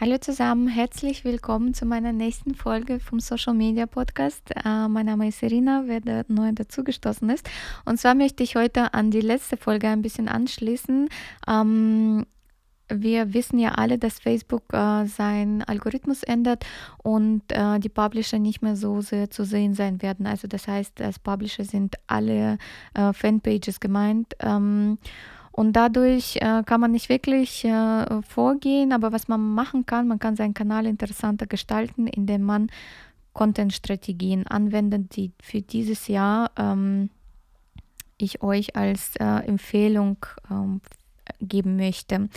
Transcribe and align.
Hallo 0.00 0.16
zusammen, 0.16 0.66
herzlich 0.66 1.26
willkommen 1.26 1.74
zu 1.74 1.84
meiner 1.84 2.14
nächsten 2.14 2.54
Folge 2.54 3.00
vom 3.00 3.20
Social 3.20 3.52
Media 3.52 3.84
Podcast. 3.84 4.50
Äh, 4.56 4.88
mein 4.88 5.04
Name 5.04 5.28
ist 5.28 5.42
Irina, 5.42 5.82
wer 5.84 6.24
neu 6.26 6.52
dazugestoßen 6.52 7.28
ist. 7.28 7.46
Und 7.84 8.00
zwar 8.00 8.14
möchte 8.14 8.42
ich 8.42 8.56
heute 8.56 8.94
an 8.94 9.10
die 9.10 9.20
letzte 9.20 9.58
Folge 9.58 9.88
ein 9.88 10.00
bisschen 10.00 10.26
anschließen. 10.26 11.10
Ähm, 11.46 12.24
wir 12.88 13.34
wissen 13.34 13.58
ja 13.58 13.72
alle, 13.72 13.98
dass 13.98 14.20
Facebook 14.20 14.72
äh, 14.72 15.04
seinen 15.04 15.62
Algorithmus 15.64 16.22
ändert 16.22 16.64
und 17.02 17.42
äh, 17.48 17.78
die 17.78 17.90
Publisher 17.90 18.38
nicht 18.38 18.62
mehr 18.62 18.76
so 18.76 19.02
sehr 19.02 19.30
zu 19.30 19.44
sehen 19.44 19.74
sein 19.74 20.00
werden. 20.00 20.26
Also 20.26 20.48
das 20.48 20.66
heißt, 20.66 21.02
als 21.02 21.18
Publisher 21.18 21.64
sind 21.64 21.96
alle 22.06 22.56
äh, 22.94 23.12
Fanpages 23.12 23.80
gemeint. 23.80 24.34
Ähm, 24.40 24.96
und 25.52 25.72
dadurch 25.74 26.36
äh, 26.36 26.62
kann 26.64 26.80
man 26.80 26.92
nicht 26.92 27.08
wirklich 27.08 27.64
äh, 27.64 28.22
vorgehen, 28.22 28.92
aber 28.92 29.12
was 29.12 29.28
man 29.28 29.54
machen 29.54 29.86
kann, 29.86 30.08
man 30.08 30.18
kann 30.18 30.36
seinen 30.36 30.54
Kanal 30.54 30.86
interessanter 30.86 31.46
gestalten, 31.46 32.06
indem 32.06 32.42
man 32.42 32.70
Content-Strategien 33.32 34.46
anwendet, 34.46 35.16
die 35.16 35.32
für 35.42 35.60
dieses 35.60 36.08
Jahr 36.08 36.50
ähm, 36.56 37.10
ich 38.18 38.42
euch 38.42 38.76
als 38.76 39.16
äh, 39.16 39.24
Empfehlung 39.24 40.18
ähm, 40.50 40.80
geben 41.40 41.76
möchte. 41.76 42.28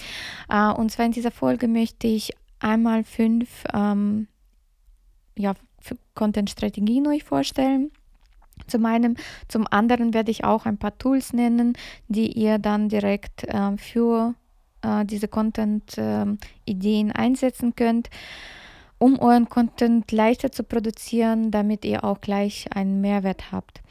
Äh, 0.50 0.72
und 0.72 0.92
zwar 0.92 1.06
in 1.06 1.12
dieser 1.12 1.32
Folge 1.32 1.68
möchte 1.68 2.08
ich 2.08 2.34
einmal 2.60 3.04
fünf 3.04 3.64
ähm, 3.74 4.28
ja, 5.38 5.54
Content-Strategien 6.16 7.08
euch 7.08 7.24
vorstellen 7.24 7.92
zum 8.68 8.86
einen, 8.86 9.18
zum 9.48 9.66
anderen 9.70 10.14
werde 10.14 10.32
ich 10.32 10.44
auch 10.44 10.66
ein 10.66 10.78
paar 10.78 10.98
Tools 10.98 11.34
nennen, 11.34 11.74
die 12.08 12.32
ihr 12.32 12.60
dann 12.60 12.90
direkt 12.90 13.44
äh, 13.46 13.78
für 13.78 14.36
äh, 14.82 15.06
diese 15.06 15.28
Content-Ideen 15.28 17.10
äh, 17.10 17.14
einsetzen 17.14 17.76
könnt, 17.76 18.10
um 18.98 19.20
euren 19.20 19.50
Content 19.50 20.12
leichter 20.12 20.52
zu 20.52 20.64
produzieren, 20.64 21.52
damit 21.52 21.84
ihr 21.86 22.04
auch 22.04 22.22
gleich 22.22 22.68
einen 22.74 23.02
Mehrwert 23.02 23.52
habt. 23.52 23.82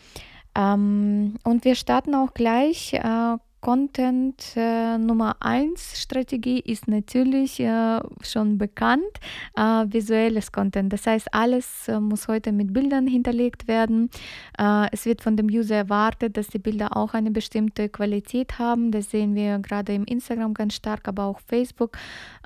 Ähm, 0.55 1.37
und 1.45 1.65
wir 1.65 1.75
starten 1.75 2.15
auch 2.15 2.35
gleich 2.35 2.95
äh, 2.95 3.37
Content 3.63 4.57
äh, 4.57 4.99
Nummer 4.99 5.37
1 5.39 6.01
Strategie 6.01 6.59
ist 6.59 6.89
natürlich 6.89 7.61
äh, 7.61 8.01
schon 8.21 8.59
bekannt, 8.59 9.05
äh, 9.57 9.85
visuelles 9.87 10.51
Content. 10.51 10.93
Das 10.93 11.07
heißt, 11.07 11.33
alles 11.33 11.87
äh, 11.87 12.01
muss 12.01 12.27
heute 12.27 12.51
mit 12.51 12.73
Bildern 12.73 13.07
hinterlegt 13.07 13.69
werden. 13.69 14.11
Äh, 14.59 14.89
es 14.91 15.07
wird 15.07 15.23
von 15.23 15.37
dem 15.37 15.47
User 15.47 15.77
erwartet, 15.77 16.37
dass 16.37 16.49
die 16.49 16.59
Bilder 16.59 16.97
auch 16.97 17.15
eine 17.15 17.31
bestimmte 17.31 17.89
Qualität 17.89 18.59
haben. 18.59 18.91
Das 18.91 19.13
sehen 19.13 19.37
wir 19.37 19.61
gerade 19.61 19.95
im 19.95 20.07
Instagram 20.07 20.55
ganz 20.55 20.75
stark, 20.75 21.07
aber 21.07 21.23
auch 21.27 21.39
Facebook 21.47 21.97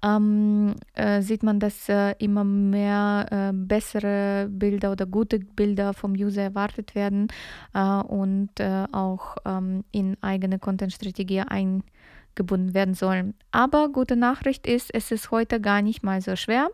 ähm, 0.02 0.74
äh, 0.92 1.22
sieht 1.22 1.42
man, 1.42 1.60
dass 1.60 1.88
immer 2.18 2.44
mehr 2.44 3.52
bessere 3.54 4.48
Bilder 4.50 4.92
oder 4.92 5.06
gute 5.06 5.38
Bilder 5.38 5.94
vom 5.94 6.12
User 6.12 6.42
erwartet 6.42 6.94
werden 6.94 7.28
und 7.72 8.50
auch 8.92 9.36
ähm, 9.44 9.84
in 9.92 10.16
eigene 10.20 10.58
Content-Strategien 10.58 11.05
Strategie 11.06 11.40
eingebunden 11.40 12.74
werden 12.74 12.94
sollen. 12.94 13.34
Aber 13.52 13.88
gute 13.88 14.16
Nachricht 14.16 14.66
ist, 14.66 14.92
es 14.94 15.10
ist 15.10 15.30
heute 15.30 15.60
gar 15.60 15.82
nicht 15.82 16.02
mal 16.02 16.20
so 16.20 16.36
schwer, 16.36 16.70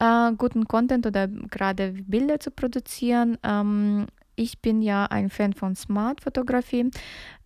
äh, 0.00 0.32
guten 0.36 0.66
Content 0.66 1.06
oder 1.06 1.28
gerade 1.28 1.92
Bilder 2.06 2.40
zu 2.40 2.50
produzieren. 2.50 3.38
Ähm, 3.42 4.06
ich 4.38 4.60
bin 4.60 4.82
ja 4.82 5.06
ein 5.06 5.30
Fan 5.30 5.52
von 5.52 5.74
Smart-Fotografie. 5.74 6.90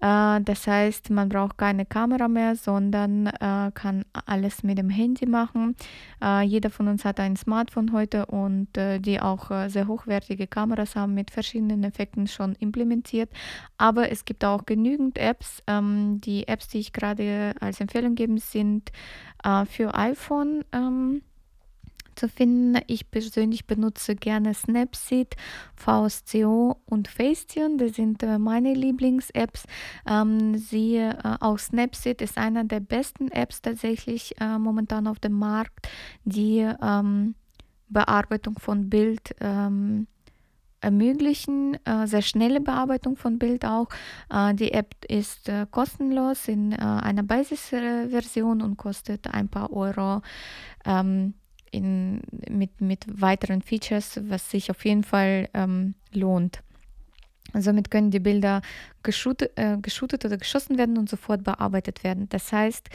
Äh, 0.01 0.41
das 0.43 0.67
heißt, 0.67 1.11
man 1.11 1.29
braucht 1.29 1.57
keine 1.59 1.87
Kamera 1.87 2.29
mehr, 2.29 2.55
sondern 2.55 3.29
äh, 3.29 3.71
kann 3.75 4.05
alles 4.27 4.63
mit 4.63 4.79
dem 4.79 4.91
Handy 4.91 5.27
machen. 5.27 5.75
Äh, 6.23 6.43
jeder 6.43 6.71
von 6.71 6.89
uns 6.89 7.05
hat 7.05 7.19
ein 7.19 7.37
Smartphone 7.37 7.93
heute 7.93 8.27
und 8.27 8.77
äh, 8.77 8.99
die 8.99 9.21
auch 9.21 9.51
äh, 9.51 9.69
sehr 9.69 9.89
hochwertige 9.89 10.47
Kameras 10.47 10.95
haben 10.95 11.15
mit 11.15 11.31
verschiedenen 11.31 11.83
Effekten 11.85 12.27
schon 12.27 12.55
implementiert. 12.57 13.31
Aber 13.79 14.11
es 14.11 14.25
gibt 14.25 14.45
auch 14.45 14.67
genügend 14.67 15.19
Apps. 15.19 15.63
Ähm, 15.67 16.21
die 16.21 16.47
Apps, 16.47 16.69
die 16.69 16.81
ich 16.81 16.93
gerade 16.93 17.55
als 17.61 17.81
Empfehlung 17.81 18.15
gebe, 18.15 18.39
sind 18.39 18.91
äh, 19.43 19.65
für 19.65 19.95
iPhone. 19.95 20.65
Ähm, 20.73 21.23
zu 22.17 22.29
finden. 22.29 22.81
Ich 22.87 23.11
persönlich 23.11 23.67
benutze 23.67 24.15
gerne 24.15 24.55
Snapseed, 24.55 25.37
VSCO 25.77 26.77
und 26.87 27.09
Facetune. 27.09 27.77
Das 27.79 27.97
sind 27.97 28.23
äh, 28.23 28.39
meine 28.39 28.75
Lieblings-Apps. 28.75 29.65
Ähm, 30.07 30.57
sie, 30.59 30.97
äh, 30.97 31.15
auch 31.41 31.59
Snapseed 31.59 32.23
ist 32.23 32.39
einer 32.39 32.65
der 32.65 32.81
besten 32.81 33.29
Apps 33.31 33.63
tatsächlich 33.63 34.35
äh, 34.41 34.59
momentan 34.59 35.07
auf 35.07 35.19
dem 35.19 35.33
Markt, 35.33 35.89
die 36.25 36.69
ähm, 36.83 37.35
Bearbeitung 37.89 38.59
von 38.59 38.89
Bild 38.89 39.35
ähm, 39.41 40.07
ermöglichen, 40.83 41.79
äh, 41.87 42.07
sehr 42.07 42.23
schnelle 42.23 42.61
Bearbeitung 42.61 43.17
von 43.17 43.39
Bild 43.39 43.65
auch. 43.65 43.89
Äh, 44.31 44.55
die 44.55 44.73
App 44.73 44.95
ist 45.09 45.49
äh, 45.49 45.67
kostenlos 45.71 46.49
in 46.49 46.73
äh, 46.73 46.77
einer 46.77 47.23
Basisversion 47.23 48.61
und 48.61 48.77
kostet 48.77 49.33
ein 49.33 49.49
paar 49.49 49.73
Euro. 49.73 50.23
Ähm, 50.85 51.35
in, 51.73 52.23
mit, 52.49 52.81
mit 52.81 53.05
weiteren 53.21 53.63
Features, 53.63 54.21
was 54.29 54.51
sich 54.51 54.71
auf 54.71 54.85
jeden 54.85 55.03
Fall 55.03 55.49
ähm, 55.55 55.95
lohnt. 56.13 56.63
Somit 57.55 57.91
können 57.91 58.11
die 58.11 58.21
Bilder 58.21 58.63
geshootet, 59.03 59.53
äh, 59.57 59.77
oder 59.77 60.37
geschossen 60.37 60.79
werden 60.79 60.97
und 60.97 61.09
sofort 61.09 61.43
bearbeitet 61.45 62.05
werden. 62.05 62.29
Das 62.29 62.53
heißt, 62.53 62.89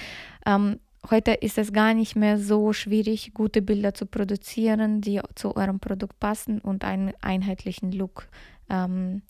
ähm, 0.46 0.80
heute 1.10 1.32
ist 1.34 1.58
es 1.58 1.74
gar 1.74 1.94
nicht 1.94 2.16
mehr 2.16 2.40
so 2.40 2.74
schwierig, 2.74 3.34
gute 3.34 3.62
Bilder 3.62 3.94
zu 3.94 4.06
produzieren, 4.06 5.02
die 5.02 5.22
zu 5.36 5.56
eurem 5.56 5.80
Produkt 5.80 6.20
passen 6.20 6.60
und 6.60 6.84
einen 6.84 7.14
einheitlichen 7.22 7.92
Look 7.92 8.28
ähm, 8.70 9.22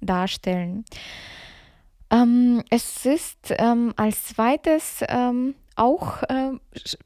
darstellen. 0.00 0.84
Ähm, 2.10 2.62
es 2.70 3.06
ist 3.06 3.54
ähm, 3.58 3.92
als 3.96 4.26
zweites 4.26 5.02
ähm, 5.08 5.54
auch 5.76 6.22
äh, 6.24 6.52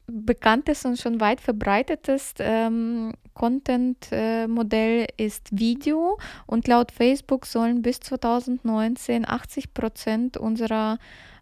bekanntes 0.07 0.85
und 0.85 0.99
schon 0.99 1.19
weit 1.19 1.41
verbreitetes 1.41 2.35
ähm, 2.39 3.13
Content-Modell 3.33 5.07
äh, 5.17 5.25
ist 5.25 5.47
Video 5.51 6.19
und 6.45 6.67
laut 6.67 6.91
Facebook 6.91 7.45
sollen 7.45 7.81
bis 7.81 7.99
2019 8.01 9.27
80 9.27 9.73
Prozent 9.73 10.37
unserer 10.37 10.97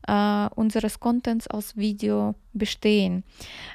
Uh, 0.09 0.47
unseres 0.55 1.01
Contents 1.01 1.49
aus 1.49 1.75
Video 1.75 2.35
bestehen. 2.53 3.25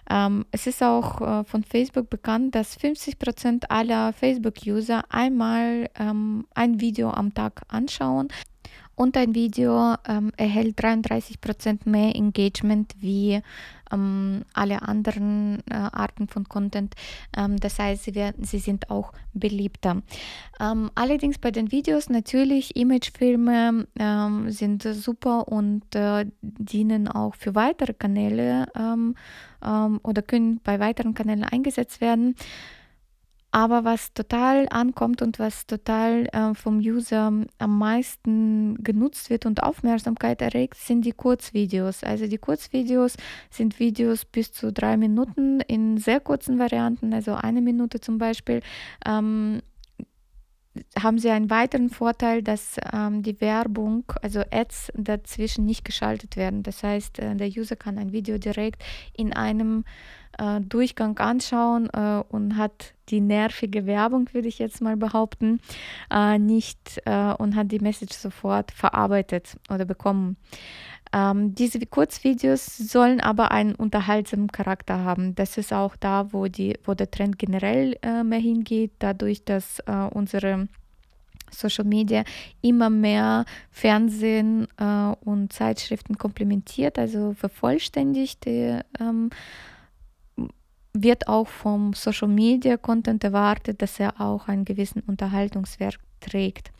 Um, 0.08 0.16
ähm, 0.16 0.46
es 0.50 0.66
ist 0.66 0.82
auch 0.82 1.20
uh, 1.20 1.44
von 1.44 1.62
Facebook 1.62 2.08
bekannt, 2.08 2.54
dass 2.54 2.78
50% 2.78 3.64
aller 3.68 4.14
Facebook-User 4.14 5.04
einmal 5.10 5.90
um, 5.98 6.06
ähm, 6.06 6.46
ein 6.54 6.80
Video 6.80 7.10
am 7.10 7.34
Tag 7.34 7.60
anschauen 7.68 8.28
und 8.94 9.16
ein 9.16 9.34
Video 9.34 9.94
ähm, 10.06 10.32
erhält 10.36 10.78
33% 10.78 11.88
mehr 11.88 12.14
Engagement 12.14 12.94
wie 13.00 13.40
ähm, 13.92 14.42
alle 14.54 14.82
anderen 14.82 15.62
äh, 15.70 15.74
Arten 15.74 16.28
von 16.28 16.48
Content. 16.48 16.94
Ähm, 17.36 17.58
das 17.58 17.78
heißt, 17.78 18.04
sie, 18.04 18.14
werden, 18.14 18.44
sie 18.44 18.58
sind 18.58 18.90
auch 18.90 19.12
beliebter. 19.34 20.02
Ähm, 20.60 20.90
allerdings 20.94 21.38
bei 21.38 21.50
den 21.50 21.72
Videos 21.72 22.08
natürlich 22.08 22.76
Imagefilme 22.76 23.86
ähm, 23.98 24.50
sind 24.50 24.82
super 24.82 25.48
und 25.48 25.94
äh, 25.94 26.26
dienen 26.42 27.08
auch 27.08 27.34
für 27.34 27.54
weitere 27.54 27.94
Kanäle 27.94 28.66
ähm, 28.76 29.14
oder 30.02 30.22
können 30.22 30.60
bei 30.64 30.80
weiteren 30.80 31.14
Kanälen 31.14 31.44
eingesetzt 31.44 32.00
werden. 32.00 32.34
Aber 33.52 33.84
was 33.84 34.14
total 34.14 34.66
ankommt 34.70 35.20
und 35.20 35.38
was 35.38 35.66
total 35.66 36.26
äh, 36.32 36.54
vom 36.54 36.78
User 36.78 37.30
am 37.58 37.78
meisten 37.78 38.82
genutzt 38.82 39.28
wird 39.28 39.44
und 39.44 39.62
Aufmerksamkeit 39.62 40.40
erregt, 40.40 40.76
sind 40.76 41.04
die 41.04 41.12
Kurzvideos. 41.12 42.02
Also 42.02 42.26
die 42.26 42.38
Kurzvideos 42.38 43.16
sind 43.50 43.78
Videos 43.78 44.24
bis 44.24 44.52
zu 44.52 44.72
drei 44.72 44.96
Minuten 44.96 45.60
in 45.60 45.98
sehr 45.98 46.20
kurzen 46.20 46.58
Varianten, 46.58 47.12
also 47.12 47.34
eine 47.34 47.60
Minute 47.60 48.00
zum 48.00 48.16
Beispiel. 48.16 48.62
Ähm, 49.06 49.60
haben 50.98 51.18
sie 51.18 51.30
einen 51.30 51.50
weiteren 51.50 51.90
Vorteil, 51.90 52.42
dass 52.42 52.76
ähm, 52.92 53.22
die 53.22 53.40
Werbung, 53.40 54.04
also 54.22 54.40
Ads 54.50 54.92
dazwischen 54.94 55.66
nicht 55.66 55.84
geschaltet 55.84 56.36
werden. 56.36 56.62
Das 56.62 56.82
heißt, 56.82 57.18
äh, 57.18 57.34
der 57.34 57.48
User 57.48 57.76
kann 57.76 57.98
ein 57.98 58.12
Video 58.12 58.38
direkt 58.38 58.82
in 59.14 59.32
einem 59.32 59.84
äh, 60.38 60.60
Durchgang 60.60 61.18
anschauen 61.18 61.88
äh, 61.92 62.22
und 62.28 62.56
hat 62.56 62.94
die 63.08 63.20
nervige 63.20 63.86
Werbung, 63.86 64.28
würde 64.32 64.48
ich 64.48 64.58
jetzt 64.58 64.80
mal 64.80 64.96
behaupten, 64.96 65.60
äh, 66.10 66.38
nicht 66.38 67.02
äh, 67.04 67.34
und 67.34 67.54
hat 67.54 67.70
die 67.70 67.80
Message 67.80 68.16
sofort 68.16 68.72
verarbeitet 68.72 69.58
oder 69.68 69.84
bekommen. 69.84 70.36
Ähm, 71.12 71.54
diese 71.54 71.78
Kurzvideos 71.84 72.78
sollen 72.78 73.20
aber 73.20 73.50
einen 73.50 73.74
unterhaltsamen 73.74 74.50
Charakter 74.50 75.04
haben. 75.04 75.34
Das 75.34 75.58
ist 75.58 75.72
auch 75.72 75.94
da, 75.96 76.32
wo, 76.32 76.46
die, 76.46 76.78
wo 76.84 76.94
der 76.94 77.10
Trend 77.10 77.38
generell 77.38 77.98
äh, 78.02 78.22
mehr 78.24 78.38
hingeht, 78.38 78.92
dadurch, 78.98 79.44
dass 79.44 79.80
äh, 79.80 79.92
unsere 80.10 80.68
Social 81.50 81.84
Media 81.84 82.24
immer 82.62 82.88
mehr 82.88 83.44
Fernsehen 83.70 84.68
äh, 84.78 85.14
und 85.24 85.52
Zeitschriften 85.52 86.16
komplementiert, 86.16 86.98
also 86.98 87.34
vervollständigt 87.34 88.46
die 88.46 88.78
ähm, 88.98 89.30
wird 90.94 91.26
auch 91.28 91.48
vom 91.48 91.94
Social 91.94 92.28
Media 92.28 92.76
Content 92.76 93.24
erwartet, 93.24 93.80
dass 93.80 93.98
er 93.98 94.20
auch 94.20 94.48
einen 94.48 94.64
gewissen 94.64 95.02
Unterhaltungswert 95.06 95.98
trägt. 96.20 96.70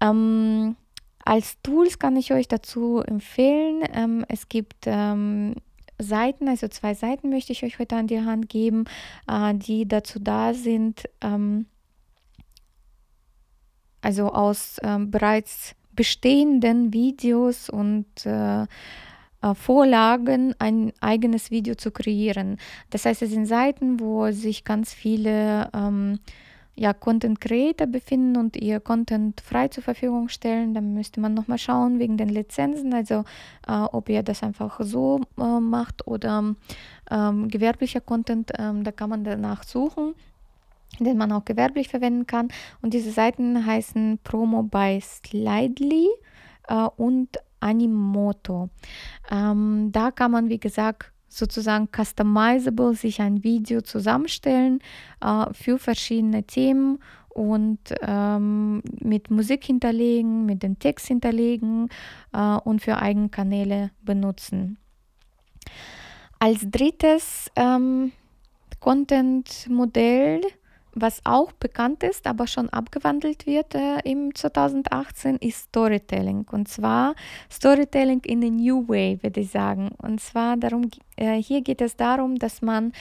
Ähm, 0.00 0.76
als 1.24 1.60
Tools 1.62 1.98
kann 1.98 2.16
ich 2.16 2.32
euch 2.32 2.48
dazu 2.48 2.98
empfehlen. 3.00 3.82
Ähm, 3.92 4.24
es 4.28 4.48
gibt 4.48 4.84
ähm, 4.86 5.54
Seiten, 5.98 6.48
also 6.48 6.68
zwei 6.68 6.94
Seiten 6.94 7.30
möchte 7.30 7.52
ich 7.52 7.64
euch 7.64 7.78
heute 7.78 7.96
an 7.96 8.06
die 8.06 8.20
Hand 8.20 8.48
geben, 8.48 8.84
äh, 9.28 9.54
die 9.54 9.86
dazu 9.86 10.18
da 10.18 10.54
sind, 10.54 11.08
ähm, 11.20 11.66
also 14.00 14.32
aus 14.32 14.78
ähm, 14.82 15.10
bereits 15.10 15.74
bestehenden 15.94 16.92
Videos 16.92 17.70
und 17.70 18.06
äh, 18.24 18.62
äh, 18.62 19.54
Vorlagen 19.54 20.54
ein 20.58 20.92
eigenes 21.00 21.50
Video 21.50 21.74
zu 21.74 21.90
kreieren. 21.90 22.58
Das 22.90 23.04
heißt, 23.04 23.22
es 23.22 23.30
sind 23.30 23.46
Seiten, 23.46 24.00
wo 24.00 24.30
sich 24.30 24.64
ganz 24.64 24.92
viele 24.92 25.70
ähm, 25.74 26.18
ja, 26.74 26.92
Content 26.92 27.40
Creator 27.40 27.86
befinden 27.86 28.36
und 28.36 28.56
ihr 28.56 28.80
Content 28.80 29.40
frei 29.40 29.68
zur 29.68 29.82
Verfügung 29.82 30.28
stellen. 30.28 30.74
Dann 30.74 30.94
müsste 30.94 31.20
man 31.20 31.34
nochmal 31.34 31.58
schauen 31.58 31.98
wegen 31.98 32.16
den 32.16 32.28
Lizenzen, 32.28 32.94
also 32.94 33.24
äh, 33.68 33.72
ob 33.72 34.08
ihr 34.08 34.22
das 34.22 34.42
einfach 34.42 34.80
so 34.82 35.20
äh, 35.38 35.60
macht 35.60 36.06
oder 36.06 36.54
ähm, 37.10 37.48
gewerblicher 37.48 38.00
Content, 38.00 38.52
ähm, 38.58 38.84
da 38.84 38.92
kann 38.92 39.10
man 39.10 39.24
danach 39.24 39.64
suchen 39.64 40.14
den 41.00 41.16
man 41.16 41.32
auch 41.32 41.44
gewerblich 41.44 41.88
verwenden 41.88 42.26
kann. 42.26 42.48
Und 42.82 42.92
diese 42.94 43.10
Seiten 43.10 43.64
heißen 43.64 44.18
Promo 44.22 44.62
by 44.62 45.00
Slidely 45.00 46.08
äh, 46.68 46.86
und 46.96 47.38
Animoto. 47.60 48.68
Ähm, 49.30 49.90
da 49.92 50.10
kann 50.10 50.32
man, 50.32 50.48
wie 50.48 50.58
gesagt, 50.58 51.11
sozusagen 51.36 51.88
customizable 51.94 52.94
sich 52.94 53.20
ein 53.20 53.42
Video 53.42 53.80
zusammenstellen 53.80 54.80
äh, 55.20 55.52
für 55.52 55.78
verschiedene 55.78 56.44
Themen 56.44 56.98
und 57.30 57.78
ähm, 58.02 58.82
mit 59.00 59.30
Musik 59.30 59.64
hinterlegen, 59.64 60.44
mit 60.44 60.62
dem 60.62 60.78
Text 60.78 61.06
hinterlegen 61.06 61.88
äh, 62.32 62.56
und 62.56 62.82
für 62.82 62.98
eigene 62.98 63.30
Kanäle 63.30 63.90
benutzen. 64.02 64.76
Als 66.38 66.66
drittes 66.70 67.50
ähm, 67.56 68.12
Content-Modell 68.80 70.42
was 70.94 71.20
auch 71.24 71.52
bekannt 71.52 72.02
ist, 72.02 72.26
aber 72.26 72.46
schon 72.46 72.68
abgewandelt 72.68 73.46
wird 73.46 73.74
äh, 73.74 74.00
im 74.04 74.34
2018, 74.34 75.36
ist 75.36 75.64
Storytelling. 75.68 76.46
Und 76.50 76.68
zwar 76.68 77.14
Storytelling 77.50 78.20
in 78.24 78.44
a 78.44 78.50
New 78.50 78.88
Way, 78.88 79.22
würde 79.22 79.40
ich 79.40 79.50
sagen. 79.50 79.90
Und 79.98 80.20
zwar 80.20 80.56
darum, 80.56 80.90
äh, 81.16 81.36
hier 81.40 81.62
geht 81.62 81.80
es 81.80 81.96
darum, 81.96 82.36
dass 82.36 82.62
man 82.62 82.92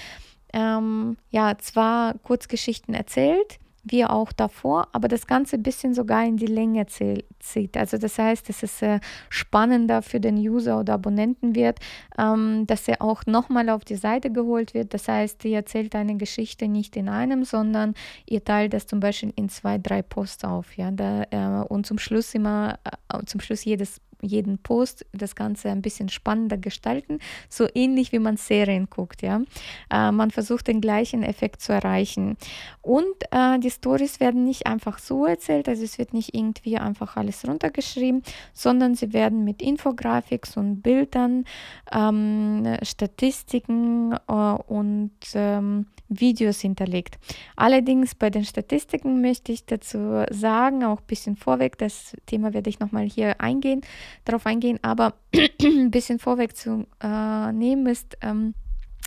ähm, 0.53 1.17
ja 1.29 1.57
zwar 1.57 2.15
Kurzgeschichten 2.19 2.93
erzählt, 2.93 3.59
wie 3.83 4.05
auch 4.05 4.31
davor, 4.31 4.87
aber 4.91 5.07
das 5.07 5.27
Ganze 5.27 5.55
ein 5.55 5.63
bisschen 5.63 5.93
sogar 5.93 6.23
in 6.25 6.37
die 6.37 6.45
Länge 6.45 6.85
zieht. 6.85 7.77
Also 7.77 7.97
das 7.97 8.17
heißt, 8.17 8.47
dass 8.47 8.63
es 8.63 8.81
äh, 8.81 8.99
spannender 9.29 10.01
für 10.01 10.19
den 10.19 10.37
User 10.37 10.79
oder 10.79 10.93
Abonnenten 10.93 11.55
wird, 11.55 11.79
ähm, 12.17 12.65
dass 12.67 12.87
er 12.87 13.01
auch 13.01 13.25
nochmal 13.25 13.69
auf 13.69 13.83
die 13.83 13.95
Seite 13.95 14.31
geholt 14.31 14.73
wird. 14.73 14.93
Das 14.93 15.07
heißt, 15.07 15.43
ihr 15.45 15.57
erzählt 15.57 15.95
eine 15.95 16.15
Geschichte 16.17 16.67
nicht 16.67 16.95
in 16.95 17.09
einem, 17.09 17.43
sondern 17.43 17.95
ihr 18.25 18.43
teilt 18.43 18.73
das 18.73 18.85
zum 18.85 18.99
Beispiel 18.99 19.33
in 19.35 19.49
zwei, 19.49 19.77
drei 19.77 20.01
Posts 20.01 20.43
auf. 20.45 20.77
Ja? 20.77 20.91
Da, 20.91 21.23
äh, 21.31 21.65
und 21.65 21.85
zum 21.85 21.97
Schluss 21.97 22.35
immer, 22.35 22.79
äh, 23.11 23.23
zum 23.25 23.39
Schluss 23.41 23.65
jedes 23.65 23.99
jeden 24.21 24.57
Post 24.57 25.05
das 25.11 25.35
Ganze 25.35 25.69
ein 25.69 25.81
bisschen 25.81 26.09
spannender 26.09 26.57
gestalten, 26.57 27.19
so 27.49 27.67
ähnlich 27.73 28.11
wie 28.11 28.19
man 28.19 28.37
Serien 28.37 28.89
guckt. 28.89 29.21
Ja? 29.21 29.41
Äh, 29.89 30.11
man 30.11 30.31
versucht 30.31 30.67
den 30.67 30.81
gleichen 30.81 31.23
Effekt 31.23 31.61
zu 31.61 31.73
erreichen. 31.73 32.37
Und 32.81 33.05
äh, 33.31 33.59
die 33.59 33.69
Stories 33.69 34.19
werden 34.19 34.43
nicht 34.43 34.65
einfach 34.67 34.99
so 34.99 35.25
erzählt, 35.25 35.67
also 35.67 35.83
es 35.83 35.97
wird 35.97 36.13
nicht 36.13 36.33
irgendwie 36.33 36.77
einfach 36.77 37.17
alles 37.17 37.47
runtergeschrieben, 37.47 38.23
sondern 38.53 38.95
sie 38.95 39.13
werden 39.13 39.43
mit 39.43 39.61
Infographics 39.61 40.57
und 40.57 40.81
Bildern, 40.81 41.45
ähm, 41.91 42.77
Statistiken 42.83 44.13
äh, 44.27 44.33
und 44.33 45.11
ähm, 45.33 45.87
Videos 46.11 46.59
hinterlegt. 46.59 47.17
Allerdings 47.55 48.15
bei 48.15 48.29
den 48.29 48.43
Statistiken 48.43 49.21
möchte 49.21 49.51
ich 49.51 49.65
dazu 49.65 50.23
sagen, 50.29 50.83
auch 50.83 50.99
ein 50.99 51.07
bisschen 51.07 51.35
vorweg, 51.37 51.77
das 51.77 52.15
Thema 52.25 52.53
werde 52.53 52.69
ich 52.69 52.79
nochmal 52.79 53.05
hier 53.05 53.39
eingehen, 53.39 53.81
darauf 54.25 54.45
eingehen, 54.45 54.79
aber 54.81 55.15
ein 55.61 55.91
bisschen 55.91 56.19
vorweg 56.19 56.55
zu 56.55 56.85
äh, 57.01 57.51
nehmen 57.51 57.87
ist, 57.87 58.17
ähm, 58.21 58.53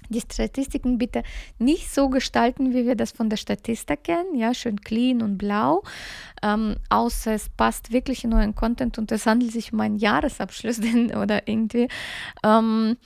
die 0.08 0.20
Statistiken 0.20 0.98
bitte 0.98 1.22
nicht 1.58 1.92
so 1.92 2.08
gestalten, 2.08 2.74
wie 2.74 2.86
wir 2.86 2.94
das 2.94 3.12
von 3.12 3.30
der 3.30 3.36
Statistik 3.36 4.04
kennen, 4.04 4.34
ja, 4.34 4.54
schön 4.54 4.80
clean 4.80 5.22
und 5.22 5.38
blau, 5.38 5.82
ähm, 6.42 6.76
außer 6.90 7.32
es 7.32 7.48
passt 7.48 7.92
wirklich 7.92 8.24
in 8.24 8.30
neuen 8.30 8.54
Content 8.54 8.98
und 8.98 9.10
es 9.12 9.26
handelt 9.26 9.52
sich 9.52 9.72
um 9.72 9.80
einen 9.80 9.96
Jahresabschluss 9.96 10.80
oder 11.16 11.48
irgendwie. 11.48 11.88
Ähm, 12.44 12.96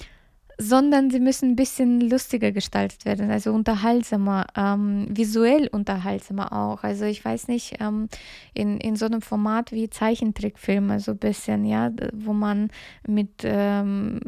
sondern 0.60 1.08
sie 1.10 1.20
müssen 1.20 1.50
ein 1.50 1.56
bisschen 1.56 2.00
lustiger 2.00 2.50
gestaltet 2.50 3.04
werden, 3.04 3.30
also 3.30 3.52
unterhaltsamer, 3.52 4.46
ähm, 4.56 5.06
visuell 5.08 5.68
unterhaltsamer 5.68 6.52
auch. 6.52 6.82
Also 6.82 7.04
ich 7.04 7.24
weiß 7.24 7.46
nicht, 7.46 7.76
ähm, 7.80 8.08
in, 8.54 8.78
in 8.78 8.96
so 8.96 9.06
einem 9.06 9.22
Format 9.22 9.70
wie 9.70 9.88
Zeichentrickfilme, 9.88 10.98
so 10.98 11.12
ein 11.12 11.18
bisschen, 11.18 11.64
ja, 11.64 11.92
wo 12.12 12.32
man 12.32 12.70
mit 13.06 13.42
ähm, 13.44 14.20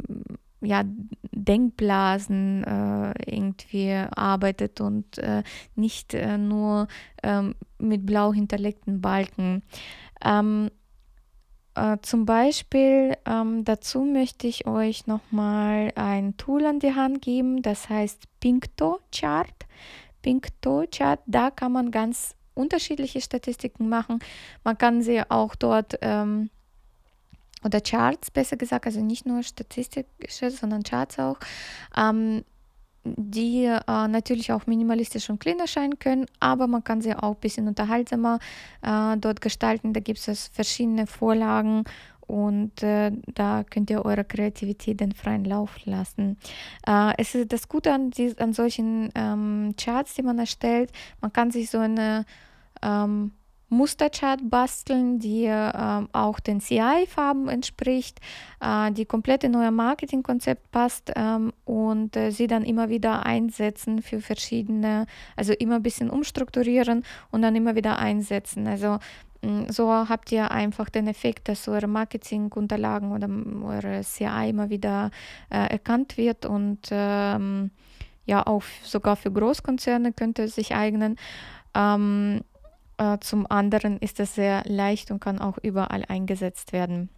ja, 0.61 0.85
Denkblasen 1.33 2.65
äh, 2.65 3.13
irgendwie 3.27 3.93
arbeitet 4.15 4.81
und 4.81 5.19
äh, 5.19 5.43
nicht 5.75 6.15
äh, 6.15 6.39
nur 6.39 6.87
ähm, 7.25 7.57
mit 7.79 8.07
blau 8.07 8.33
hinterlegten 8.33 9.01
Balken. 9.01 9.63
Ähm, 10.25 10.71
äh, 11.75 11.99
zum 12.03 12.27
Beispiel 12.27 13.17
ähm, 13.27 13.65
dazu 13.65 14.03
möchte 14.03 14.47
ich 14.47 14.67
euch 14.67 15.07
nochmal 15.07 15.93
ein 15.95 16.37
Tool 16.37 16.67
an 16.67 16.81
die 16.81 16.95
Hand 16.95 17.23
geben, 17.23 17.63
das 17.63 17.89
heißt 17.89 18.25
Pinkto 18.41 19.01
Chart. 19.15 19.55
Pinkto 20.23 20.85
Chart, 20.91 21.21
da 21.27 21.51
kann 21.51 21.73
man 21.73 21.91
ganz 21.91 22.35
unterschiedliche 22.55 23.21
Statistiken 23.21 23.89
machen. 23.89 24.19
Man 24.65 24.77
kann 24.77 25.03
sie 25.03 25.23
auch 25.31 25.55
dort 25.55 25.99
ähm, 26.03 26.51
oder 27.63 27.81
Charts 27.81 28.31
besser 28.31 28.57
gesagt, 28.57 28.87
also 28.87 29.01
nicht 29.01 29.27
nur 29.27 29.43
statistische, 29.43 30.51
sondern 30.51 30.83
Charts 30.83 31.19
auch. 31.19 31.39
Ähm, 31.97 32.45
die 33.05 33.65
äh, 33.65 33.81
natürlich 34.09 34.53
auch 34.53 34.67
minimalistisch 34.67 35.31
und 35.31 35.41
clean 35.41 35.59
erscheinen 35.59 35.99
können, 35.99 36.27
aber 36.39 36.67
man 36.67 36.85
kann 36.85 37.01
sie 37.01 37.15
auch 37.15 37.35
ein 37.35 37.41
bisschen 37.41 37.69
unterhaltsamer 37.69 38.39
äh, 38.83 39.17
dort 39.17 39.41
gestalten. 39.41 39.93
Da 39.93 40.01
gibt 40.01 40.27
es 40.27 40.49
verschiedene 40.49 41.07
Vorlagen 41.07 41.85
und 42.27 42.83
äh, 42.83 43.11
da 43.35 43.65
könnt 43.65 43.91
ihr 43.91 44.05
eure 44.05 44.25
Kreativität 44.25 45.01
den 45.01 45.13
freien 45.13 45.45
Lauf 45.45 45.85
lassen. 45.85 46.39
Äh, 46.87 47.13
es 47.19 47.35
ist 47.35 47.53
das 47.53 47.69
Gute 47.69 47.93
an, 47.93 48.11
die, 48.11 48.39
an 48.39 48.53
solchen 48.53 49.11
ähm, 49.15 49.75
Charts, 49.77 50.15
die 50.15 50.23
man 50.23 50.39
erstellt, 50.39 50.93
man 51.21 51.33
kann 51.33 51.51
sich 51.51 51.71
so 51.71 51.79
eine 51.79 52.25
ähm, 52.83 53.33
Musterchart 53.71 54.41
basteln, 54.51 55.21
die 55.21 55.47
äh, 55.47 56.03
auch 56.13 56.41
den 56.41 56.61
CI-Farben 56.61 57.49
entspricht, 57.49 58.21
äh, 58.61 58.91
die 58.91 59.07
komplett 59.07 59.45
in 59.45 59.55
euer 59.55 59.71
Marketingkonzept 59.71 60.71
passt 60.73 61.13
ähm, 61.15 61.53
und 61.65 62.17
äh, 62.17 62.33
sie 62.33 62.49
dann 62.49 62.65
immer 62.65 62.89
wieder 62.89 63.25
einsetzen 63.25 64.03
für 64.03 64.21
verschiedene, 64.21 65.07
also 65.37 65.53
immer 65.53 65.77
ein 65.77 65.85
bisschen 65.85 66.11
umstrukturieren 66.11 67.05
und 67.31 67.43
dann 67.43 67.55
immer 67.55 67.77
wieder 67.77 67.99
einsetzen. 67.99 68.67
Also 68.67 68.99
mm, 69.43 69.69
so 69.69 69.89
habt 69.89 70.33
ihr 70.33 70.51
einfach 70.51 70.91
den 70.91 71.07
Effekt, 71.07 71.49
dass 71.49 71.69
eure 71.69 71.87
Marketingunterlagen 71.87 73.13
oder 73.13 73.29
eure 73.65 74.01
CI 74.03 74.51
immer 74.51 74.69
wieder 74.69 75.13
äh, 75.49 75.71
erkannt 75.71 76.17
wird 76.17 76.45
und 76.45 76.89
ähm, 76.91 77.71
ja 78.27 78.45
auch 78.45 78.65
sogar 78.83 79.15
für 79.15 79.31
Großkonzerne 79.31 80.13
könnte 80.13 80.43
es 80.43 80.57
sich 80.57 80.75
eignen. 80.75 81.17
Ähm, 81.75 82.41
äh, 83.01 83.19
zum 83.21 83.51
anderen 83.51 83.99
ist 83.99 84.21
es 84.21 84.35
sehr 84.35 84.63
leicht 84.67 85.11
und 85.11 85.21
kann 85.21 85.39
auch 85.39 85.57
überall 85.63 86.05
eingesetzt 86.07 86.73
werden. 86.73 87.09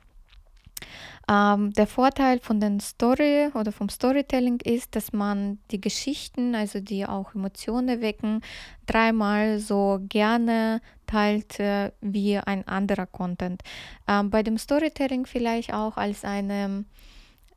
Ähm, 1.28 1.72
der 1.72 1.86
Vorteil 1.86 2.38
von 2.40 2.60
den 2.60 2.80
Story 2.80 3.48
oder 3.54 3.72
vom 3.72 3.88
Storytelling 3.88 4.60
ist, 4.60 4.94
dass 4.96 5.12
man 5.12 5.58
die 5.70 5.80
Geschichten, 5.80 6.54
also 6.54 6.80
die 6.80 7.06
auch 7.06 7.34
Emotionen 7.34 8.00
wecken, 8.00 8.42
dreimal 8.86 9.58
so 9.58 10.00
gerne 10.08 10.80
teilt 11.06 11.58
äh, 11.60 11.92
wie 12.00 12.38
ein 12.38 12.66
anderer 12.66 13.06
Content. 13.06 13.62
Ähm, 14.06 14.30
bei 14.30 14.42
dem 14.42 14.58
Storytelling 14.58 15.26
vielleicht 15.26 15.72
auch 15.72 15.96
als 15.96 16.24
eine 16.24 16.84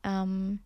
ähm, 0.04 0.60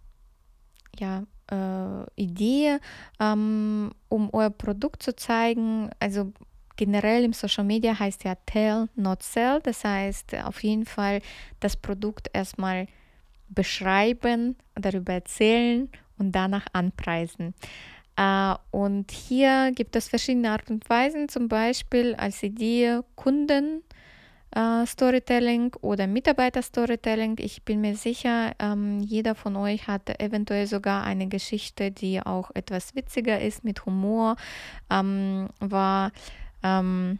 ja, 0.98 1.24
äh, 1.50 2.22
Idee, 2.22 2.78
ähm, 3.18 3.92
um 4.08 4.30
euer 4.32 4.50
Produkt 4.50 5.02
zu 5.02 5.16
zeigen. 5.16 5.90
Also 6.00 6.32
generell 6.80 7.24
im 7.24 7.34
Social 7.34 7.64
Media 7.64 7.98
heißt 7.98 8.24
ja 8.24 8.36
Tell, 8.46 8.88
not 8.96 9.22
Sell. 9.22 9.60
Das 9.62 9.84
heißt 9.84 10.34
auf 10.44 10.62
jeden 10.62 10.86
Fall 10.86 11.20
das 11.60 11.76
Produkt 11.76 12.30
erstmal 12.32 12.86
beschreiben, 13.50 14.56
darüber 14.74 15.12
erzählen 15.12 15.90
und 16.16 16.32
danach 16.32 16.64
anpreisen. 16.72 17.52
Äh, 18.16 18.54
und 18.70 19.10
hier 19.10 19.72
gibt 19.74 19.94
es 19.94 20.08
verschiedene 20.08 20.52
Art 20.52 20.70
und 20.70 20.88
Weisen, 20.88 21.28
zum 21.28 21.48
Beispiel 21.48 22.14
als 22.14 22.42
Idee 22.42 23.00
Kunden. 23.14 23.82
Uh, 24.52 24.84
Storytelling 24.84 25.72
oder 25.80 26.08
Mitarbeiter-Storytelling. 26.08 27.36
Ich 27.38 27.62
bin 27.62 27.80
mir 27.80 27.94
sicher, 27.94 28.50
ähm, 28.58 28.98
jeder 28.98 29.36
von 29.36 29.54
euch 29.54 29.86
hat 29.86 30.20
eventuell 30.20 30.66
sogar 30.66 31.04
eine 31.04 31.28
Geschichte, 31.28 31.92
die 31.92 32.20
auch 32.20 32.50
etwas 32.54 32.96
witziger 32.96 33.40
ist, 33.40 33.62
mit 33.62 33.86
Humor, 33.86 34.34
ähm, 34.90 35.50
war 35.60 36.10
ähm, 36.62 37.18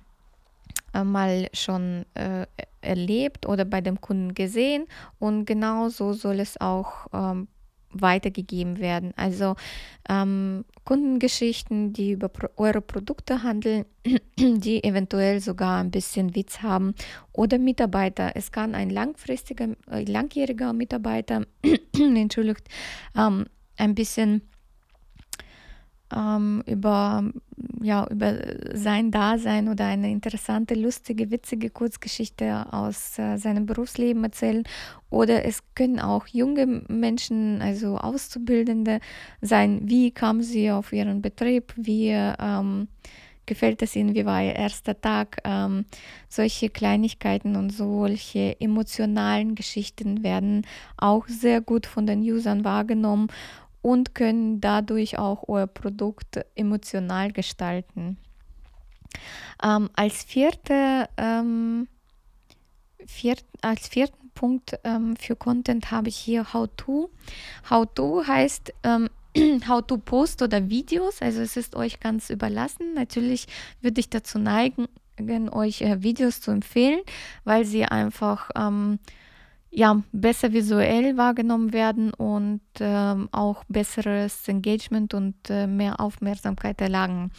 äh, 0.94 1.04
mal 1.04 1.48
schon 1.52 2.04
äh, 2.14 2.46
erlebt 2.80 3.46
oder 3.46 3.64
bei 3.64 3.80
dem 3.80 4.00
Kunden 4.00 4.34
gesehen 4.34 4.86
und 5.18 5.44
genau 5.44 5.88
so 5.88 6.12
soll 6.12 6.40
es 6.40 6.60
auch 6.60 7.06
ähm, 7.12 7.48
weitergegeben 7.92 8.78
werden. 8.78 9.12
Also 9.16 9.56
ähm, 10.08 10.64
Kundengeschichten, 10.84 11.92
die 11.92 12.12
über 12.12 12.28
pro 12.28 12.48
eure 12.56 12.80
Produkte 12.80 13.42
handeln, 13.42 13.84
die 14.38 14.82
eventuell 14.84 15.40
sogar 15.40 15.80
ein 15.80 15.90
bisschen 15.90 16.34
Witz 16.34 16.62
haben 16.62 16.94
oder 17.32 17.58
Mitarbeiter. 17.58 18.32
Es 18.34 18.52
kann 18.52 18.74
ein 18.74 18.90
langfristiger, 18.90 19.68
äh, 19.90 20.04
langjähriger 20.04 20.72
Mitarbeiter, 20.72 21.46
entschuldigt, 21.94 22.68
ähm, 23.16 23.46
ein 23.76 23.94
bisschen 23.94 24.42
ähm, 26.14 26.62
über, 26.66 27.24
ja, 27.82 28.06
über 28.08 28.34
sein 28.74 29.10
Dasein 29.10 29.68
oder 29.68 29.86
eine 29.86 30.10
interessante, 30.10 30.74
lustige, 30.74 31.30
witzige 31.30 31.70
Kurzgeschichte 31.70 32.72
aus 32.72 33.18
äh, 33.18 33.36
seinem 33.36 33.66
Berufsleben 33.66 34.24
erzählen. 34.24 34.64
Oder 35.10 35.44
es 35.44 35.62
können 35.74 36.00
auch 36.00 36.26
junge 36.26 36.66
Menschen, 36.88 37.62
also 37.62 37.96
Auszubildende 37.98 39.00
sein. 39.40 39.82
Wie 39.84 40.10
kamen 40.10 40.42
sie 40.42 40.70
auf 40.70 40.92
ihren 40.92 41.22
Betrieb? 41.22 41.72
Wie 41.76 42.10
ähm, 42.10 42.88
gefällt 43.50 43.82
es 43.82 43.96
Ihnen? 43.96 44.14
Wie 44.14 44.24
war 44.24 44.42
Ihr 44.42 44.54
erster 44.54 44.98
Tag? 45.00 45.38
Ähm, 45.44 45.84
solche 46.28 46.70
Kleinigkeiten 46.70 47.56
und 47.56 47.70
solche 47.70 48.60
emotionalen 48.60 49.56
Geschichten 49.56 50.22
werden 50.22 50.64
auch 50.96 51.26
sehr 51.26 51.60
gut 51.60 51.86
von 51.86 52.06
den 52.06 52.20
Usern 52.20 52.64
wahrgenommen 52.64 53.26
und 53.82 54.14
können 54.14 54.60
dadurch 54.60 55.18
auch 55.18 55.48
euer 55.48 55.66
Produkt 55.66 56.40
emotional 56.54 57.32
gestalten. 57.32 58.18
Ähm, 59.62 59.90
als, 59.94 60.22
vierte, 60.22 61.08
ähm, 61.16 61.88
viert, 63.06 63.44
als 63.60 63.88
vierten 63.88 64.30
Punkt 64.34 64.78
ähm, 64.84 65.16
für 65.16 65.36
Content 65.36 65.90
habe 65.90 66.08
ich 66.08 66.16
hier 66.16 66.52
How-To. 66.52 67.10
How-To 67.68 68.26
heißt 68.26 68.72
ähm, 68.84 69.08
How-To-Post 69.68 70.42
oder 70.42 70.70
Videos, 70.70 71.20
also 71.20 71.40
es 71.40 71.56
ist 71.56 71.76
euch 71.76 72.00
ganz 72.00 72.30
überlassen. 72.30 72.94
Natürlich 72.94 73.46
würde 73.80 74.00
ich 74.00 74.10
dazu 74.10 74.38
neigen, 74.38 74.88
euch 75.50 75.82
äh, 75.82 76.02
Videos 76.02 76.40
zu 76.40 76.50
empfehlen, 76.50 77.00
weil 77.44 77.64
sie 77.64 77.84
einfach 77.84 78.50
ähm, 78.56 78.98
ja, 79.72 80.02
besser 80.10 80.52
visuell 80.52 81.16
wahrgenommen 81.16 81.72
werden 81.72 82.12
und 82.12 82.60
ähm, 82.80 83.28
auch 83.30 83.62
besseres 83.68 84.48
Engagement 84.48 85.14
und 85.14 85.36
äh, 85.48 85.68
mehr 85.68 86.00
Aufmerksamkeit 86.00 86.80
erlangen. 86.80 87.30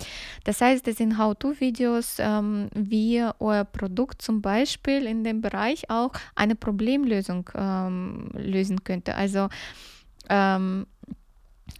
Das 0.45 0.61
heißt, 0.61 0.87
es 0.87 0.97
sind 0.97 1.17
How-To-Videos, 1.17 2.17
ähm, 2.19 2.69
wie 2.73 3.21
euer 3.39 3.65
Produkt 3.65 4.21
zum 4.21 4.41
Beispiel 4.41 5.05
in 5.05 5.25
dem 5.25 5.41
Bereich 5.41 5.89
auch 5.89 6.13
eine 6.35 6.55
Problemlösung 6.55 7.49
ähm, 7.53 8.29
lösen 8.33 8.83
könnte. 8.85 9.15
Also 9.15 9.49
ähm, 10.29 10.87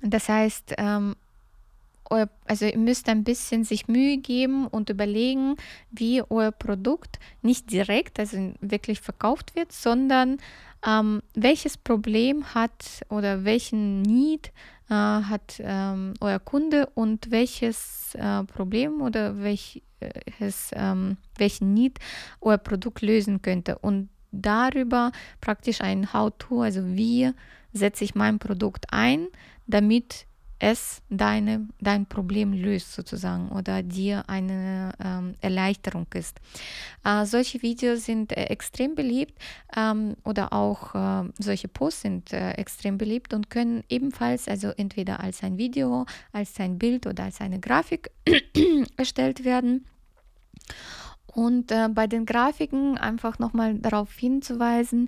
das 0.02 0.28
heißt, 0.28 0.76
ähm, 0.78 1.16
euer, 2.12 2.30
also 2.46 2.66
ihr 2.66 2.78
müsst 2.78 3.10
ein 3.10 3.24
bisschen 3.24 3.64
sich 3.64 3.88
Mühe 3.88 4.18
geben 4.18 4.68
und 4.68 4.90
überlegen, 4.90 5.56
wie 5.90 6.22
euer 6.30 6.52
Produkt 6.52 7.20
nicht 7.42 7.72
direkt, 7.72 8.20
also 8.20 8.54
wirklich 8.60 9.02
verkauft 9.02 9.56
wird, 9.56 9.72
sondern 9.72 10.38
ähm, 10.86 11.22
welches 11.34 11.78
Problem 11.78 12.54
hat 12.54 13.02
oder 13.10 13.46
welchen 13.46 14.02
Need 14.02 14.52
äh, 14.90 14.94
hat 14.94 15.60
ähm, 15.60 16.14
euer 16.20 16.40
Kunde 16.40 16.88
und 16.94 17.32
welches 17.32 18.14
äh, 18.16 18.44
Problem 18.44 19.02
oder 19.02 19.42
welches, 19.42 20.72
ähm, 20.74 21.18
welchen 21.38 21.74
Need 21.74 22.00
euer 22.42 22.58
Produkt 22.58 23.02
lösen 23.02 23.42
könnte. 23.42 23.78
Und 23.78 24.10
darüber 24.32 25.12
praktisch 25.40 25.82
ein 25.82 26.14
How-To, 26.14 26.62
also 26.62 26.82
wie 26.96 27.32
setze 27.74 28.04
ich 28.04 28.16
mein 28.16 28.40
Produkt 28.40 28.88
ein, 28.92 29.28
damit 29.68 30.26
es 30.62 31.02
deine, 31.10 31.68
dein 31.80 32.06
Problem 32.06 32.54
löst 32.54 32.94
sozusagen 32.94 33.50
oder 33.50 33.82
dir 33.82 34.24
eine 34.28 34.94
ähm, 35.04 35.34
Erleichterung 35.42 36.06
ist. 36.14 36.40
Äh, 37.04 37.26
solche 37.26 37.64
Videos 37.64 38.06
sind 38.06 38.32
äh, 38.32 38.44
extrem 38.44 38.94
beliebt 38.94 39.34
ähm, 39.76 40.16
oder 40.24 40.54
auch 40.54 40.94
äh, 40.94 41.30
solche 41.40 41.68
Posts 41.68 42.02
sind 42.02 42.34
äh, 42.34 42.52
extrem 42.52 43.00
beliebt 43.00 43.34
und 43.34 43.50
können 43.50 43.84
ebenfalls 43.90 44.48
also 44.48 44.68
entweder 44.78 45.20
als 45.20 45.42
ein 45.42 45.58
Video, 45.58 46.06
als 46.32 46.60
ein 46.60 46.78
Bild 46.78 47.08
oder 47.08 47.24
als 47.24 47.42
eine 47.42 47.60
Grafik 47.60 48.12
erstellt 48.98 49.44
werden. 49.44 49.86
Und 51.34 51.72
äh, 51.72 51.88
bei 51.90 52.08
den 52.08 52.26
Grafiken 52.26 52.98
einfach 52.98 53.40
nochmal 53.40 53.76
darauf 53.76 54.14
hinzuweisen, 54.14 55.08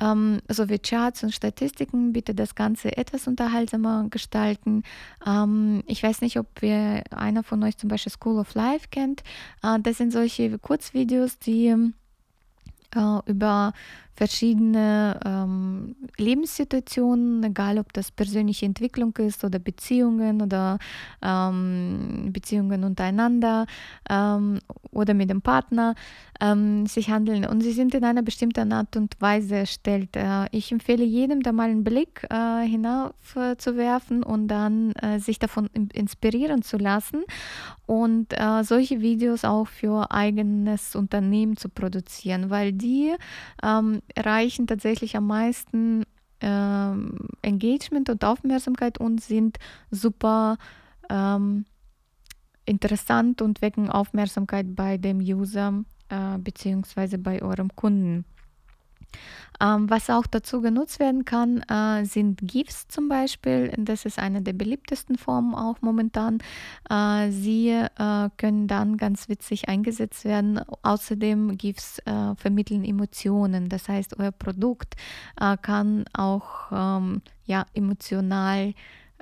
ähm, 0.00 0.40
sowie 0.48 0.78
Charts 0.78 1.22
und 1.22 1.32
Statistiken 1.32 2.12
bitte 2.12 2.34
das 2.34 2.54
Ganze 2.54 2.96
etwas 2.96 3.28
unterhaltsamer 3.28 4.06
gestalten. 4.10 4.82
Ähm, 5.24 5.82
ich 5.86 6.02
weiß 6.02 6.22
nicht, 6.22 6.38
ob 6.38 6.46
wir 6.60 7.04
einer 7.10 7.44
von 7.44 7.62
euch 7.62 7.76
zum 7.76 7.88
Beispiel 7.88 8.12
School 8.12 8.38
of 8.38 8.54
Life 8.54 8.88
kennt. 8.90 9.22
Äh, 9.62 9.78
das 9.80 9.98
sind 9.98 10.12
solche 10.12 10.58
Kurzvideos, 10.58 11.38
die 11.38 11.68
äh, 12.94 13.18
über 13.26 13.72
verschiedene 14.14 15.18
ähm, 15.24 15.96
Lebenssituationen, 16.18 17.42
egal 17.44 17.78
ob 17.78 17.92
das 17.92 18.10
persönliche 18.10 18.66
Entwicklung 18.66 19.16
ist 19.16 19.44
oder 19.44 19.58
Beziehungen 19.58 20.42
oder 20.42 20.78
ähm, 21.22 22.30
Beziehungen 22.32 22.84
untereinander 22.84 23.66
ähm, 24.08 24.58
oder 24.90 25.14
mit 25.14 25.30
dem 25.30 25.42
Partner 25.42 25.94
ähm, 26.40 26.86
sich 26.86 27.10
handeln. 27.10 27.46
Und 27.46 27.62
sie 27.62 27.72
sind 27.72 27.94
in 27.94 28.04
einer 28.04 28.22
bestimmten 28.22 28.72
Art 28.72 28.96
und 28.96 29.20
Weise 29.20 29.56
erstellt. 29.56 30.16
Äh, 30.16 30.46
ich 30.50 30.72
empfehle 30.72 31.04
jedem, 31.04 31.42
da 31.42 31.52
mal 31.52 31.70
einen 31.70 31.84
Blick 31.84 32.26
äh, 32.30 32.66
hinauf 32.66 33.36
äh, 33.36 33.56
zu 33.56 33.76
werfen 33.76 34.22
und 34.22 34.48
dann 34.48 34.92
äh, 34.92 35.18
sich 35.18 35.38
davon 35.38 35.68
inspirieren 35.92 36.62
zu 36.62 36.76
lassen 36.76 37.24
und 37.86 38.32
äh, 38.32 38.62
solche 38.62 39.00
Videos 39.00 39.44
auch 39.44 39.66
für 39.66 40.10
eigenes 40.10 40.94
Unternehmen 40.94 41.56
zu 41.56 41.68
produzieren, 41.68 42.48
weil 42.48 42.72
die 42.72 43.14
ähm, 43.62 43.99
erreichen 44.14 44.66
tatsächlich 44.66 45.16
am 45.16 45.26
meisten 45.26 46.04
ähm, 46.40 47.28
Engagement 47.42 48.08
und 48.10 48.24
Aufmerksamkeit 48.24 48.98
und 48.98 49.20
sind 49.20 49.58
super 49.90 50.56
ähm, 51.08 51.66
interessant 52.64 53.42
und 53.42 53.62
wecken 53.62 53.90
Aufmerksamkeit 53.90 54.74
bei 54.74 54.96
dem 54.96 55.18
User 55.18 55.84
äh, 56.08 56.38
bzw. 56.38 57.16
bei 57.16 57.42
eurem 57.42 57.74
Kunden. 57.74 58.24
Ähm, 59.62 59.90
was 59.90 60.08
auch 60.08 60.26
dazu 60.26 60.62
genutzt 60.62 61.00
werden 61.00 61.24
kann, 61.26 61.62
äh, 61.68 62.04
sind 62.06 62.40
GIFs 62.42 62.88
zum 62.88 63.08
Beispiel. 63.08 63.72
Das 63.76 64.06
ist 64.06 64.18
eine 64.18 64.40
der 64.40 64.54
beliebtesten 64.54 65.18
Formen 65.18 65.54
auch 65.54 65.82
momentan. 65.82 66.38
Äh, 66.88 67.30
sie 67.30 67.68
äh, 67.68 68.30
können 68.38 68.68
dann 68.68 68.96
ganz 68.96 69.28
witzig 69.28 69.68
eingesetzt 69.68 70.24
werden. 70.24 70.60
Außerdem 70.82 71.58
GIFs 71.58 71.98
äh, 72.00 72.34
vermitteln 72.36 72.84
Emotionen. 72.84 73.68
Das 73.68 73.88
heißt, 73.88 74.18
euer 74.18 74.32
Produkt 74.32 74.96
äh, 75.38 75.58
kann 75.58 76.06
auch 76.14 76.72
ähm, 76.72 77.20
ja, 77.44 77.66
emotional 77.74 78.72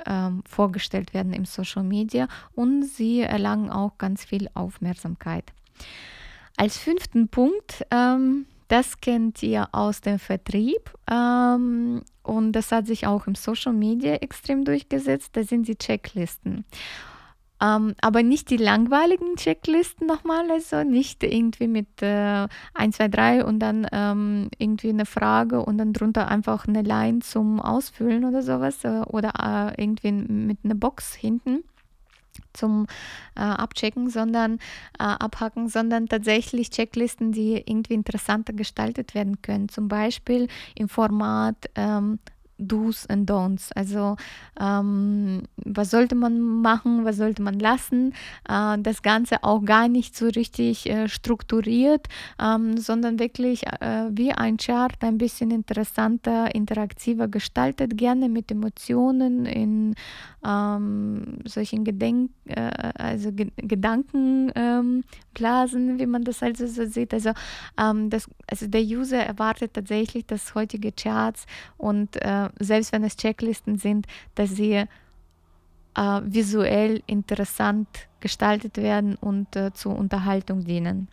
ähm, 0.06 0.42
vorgestellt 0.48 1.14
werden 1.14 1.32
im 1.32 1.44
Social 1.44 1.82
Media 1.82 2.28
und 2.54 2.84
sie 2.84 3.20
erlangen 3.22 3.70
auch 3.70 3.98
ganz 3.98 4.24
viel 4.24 4.48
Aufmerksamkeit. 4.54 5.52
Als 6.56 6.76
fünften 6.76 7.28
Punkt 7.28 7.84
ähm, 7.90 8.46
das 8.68 9.00
kennt 9.00 9.42
ihr 9.42 9.68
aus 9.72 10.00
dem 10.00 10.18
Vertrieb 10.18 10.92
ähm, 11.10 12.02
und 12.22 12.52
das 12.52 12.70
hat 12.70 12.86
sich 12.86 13.06
auch 13.06 13.26
im 13.26 13.34
Social 13.34 13.72
Media 13.72 14.14
extrem 14.16 14.64
durchgesetzt. 14.64 15.36
Das 15.36 15.48
sind 15.48 15.66
die 15.68 15.76
Checklisten. 15.76 16.64
Ähm, 17.60 17.94
aber 18.00 18.22
nicht 18.22 18.50
die 18.50 18.56
langweiligen 18.56 19.34
Checklisten 19.34 20.06
nochmal, 20.06 20.48
also 20.50 20.84
nicht 20.84 21.24
irgendwie 21.24 21.66
mit 21.66 21.88
äh, 22.02 22.46
1, 22.74 22.96
2, 22.96 23.08
3 23.08 23.44
und 23.44 23.58
dann 23.58 23.86
ähm, 23.90 24.48
irgendwie 24.58 24.90
eine 24.90 25.06
Frage 25.06 25.64
und 25.64 25.78
dann 25.78 25.92
drunter 25.92 26.28
einfach 26.28 26.68
eine 26.68 26.82
Line 26.82 27.18
zum 27.18 27.60
Ausfüllen 27.60 28.24
oder 28.24 28.42
sowas 28.42 28.84
äh, 28.84 29.00
oder 29.06 29.32
äh, 29.76 29.82
irgendwie 29.82 30.12
mit 30.12 30.58
einer 30.62 30.76
Box 30.76 31.14
hinten 31.14 31.64
zum 32.52 32.86
äh, 33.36 33.40
Abchecken, 33.40 34.10
sondern 34.10 34.58
äh, 34.98 35.04
abhacken, 35.04 35.68
sondern 35.68 36.08
tatsächlich 36.08 36.70
Checklisten, 36.70 37.32
die 37.32 37.54
irgendwie 37.54 37.94
interessanter 37.94 38.52
gestaltet 38.52 39.14
werden 39.14 39.42
können. 39.42 39.68
Zum 39.68 39.88
Beispiel 39.88 40.48
im 40.74 40.88
Format 40.88 41.56
ähm, 41.74 42.18
Do's 42.58 43.06
and 43.06 43.30
Don'ts. 43.30 43.70
Also 43.74 44.16
ähm, 44.60 45.42
was 45.56 45.90
sollte 45.90 46.14
man 46.14 46.40
machen, 46.40 47.04
was 47.04 47.16
sollte 47.16 47.42
man 47.42 47.58
lassen. 47.58 48.14
Äh, 48.48 48.78
das 48.78 49.02
Ganze 49.02 49.44
auch 49.44 49.64
gar 49.64 49.88
nicht 49.88 50.16
so 50.16 50.26
richtig 50.26 50.88
äh, 50.90 51.08
strukturiert, 51.08 52.08
ähm, 52.42 52.76
sondern 52.76 53.18
wirklich 53.18 53.66
äh, 53.66 54.08
wie 54.10 54.32
ein 54.32 54.56
Chart 54.56 54.92
ein 55.00 55.18
bisschen 55.18 55.50
interessanter, 55.50 56.54
interaktiver 56.54 57.28
gestaltet, 57.28 57.96
gerne 57.96 58.28
mit 58.28 58.50
Emotionen 58.50 59.46
in 59.46 59.94
ähm, 60.44 61.38
solchen 61.44 61.84
Gedenk, 61.84 62.30
äh, 62.46 62.70
also 62.94 63.32
Ge 63.32 63.50
Gedankenblasen, 63.56 65.90
ähm, 65.90 65.98
wie 65.98 66.06
man 66.06 66.24
das 66.24 66.42
also 66.42 66.66
so 66.66 66.86
sieht. 66.86 67.12
Also, 67.12 67.32
ähm, 67.78 68.10
das, 68.10 68.28
also 68.46 68.66
der 68.66 68.82
User 68.82 69.18
erwartet 69.18 69.74
tatsächlich, 69.74 70.26
dass 70.26 70.54
heutige 70.54 70.92
Charts 70.92 71.46
und 71.76 72.16
äh, 72.22 72.48
selbst 72.60 72.92
wenn 72.92 73.04
es 73.04 73.16
Checklisten 73.16 73.78
sind, 73.78 74.06
dass 74.34 74.50
sie 74.50 74.84
äh, 75.94 76.20
visuell 76.24 77.02
interessant 77.06 77.88
gestaltet 78.20 78.76
werden 78.76 79.16
und 79.16 79.54
äh, 79.56 79.72
zur 79.72 79.96
Unterhaltung 79.96 80.64
dienen. 80.64 81.08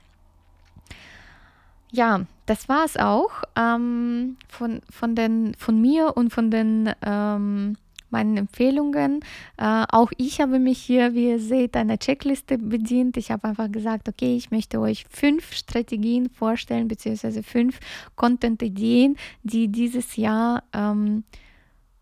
Ja, 1.91 2.25
das 2.45 2.67
war 2.67 2.83
es 2.83 2.97
auch 2.97 3.43
ähm, 3.55 4.37
von, 4.49 4.81
von, 4.89 5.15
den, 5.15 5.53
von 5.57 5.79
mir 5.79 6.17
und 6.17 6.31
von 6.31 6.51
den 6.51 6.91
ähm, 7.01 7.77
meinen 8.09 8.37
Empfehlungen. 8.37 9.21
Äh, 9.57 9.85
auch 9.89 10.11
ich 10.17 10.41
habe 10.41 10.59
mich 10.59 10.79
hier, 10.79 11.13
wie 11.13 11.29
ihr 11.29 11.39
seht, 11.39 11.75
einer 11.75 11.97
Checkliste 11.97 12.57
bedient. 12.57 13.17
Ich 13.17 13.31
habe 13.31 13.47
einfach 13.47 13.71
gesagt, 13.71 14.07
okay, 14.09 14.35
ich 14.35 14.51
möchte 14.51 14.79
euch 14.79 15.05
fünf 15.09 15.53
Strategien 15.53 16.29
vorstellen, 16.29 16.87
beziehungsweise 16.87 17.43
fünf 17.43 17.79
Content-Ideen, 18.15 19.17
die 19.43 19.67
dieses 19.67 20.15
Jahr 20.15 20.63
ähm, 20.73 21.23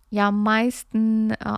ja 0.09 0.27
am 0.27 0.43
meisten 0.43 1.31
äh, 1.31 1.57